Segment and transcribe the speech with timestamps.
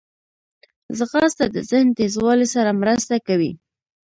[0.97, 3.51] ځغاسته د ذهن تیزوالي سره مرسته کوي